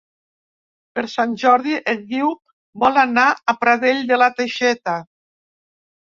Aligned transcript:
Per 0.93 1.01
Sant 1.15 1.33
Jordi 1.41 1.75
en 1.91 1.99
Guiu 2.13 2.31
vol 2.83 2.97
anar 3.01 3.25
a 3.53 3.55
Pradell 3.65 3.99
de 4.13 4.17
la 4.23 4.31
Teixeta. 4.39 4.97